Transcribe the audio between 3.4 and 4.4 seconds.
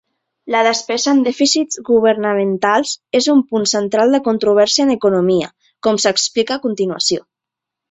punt central de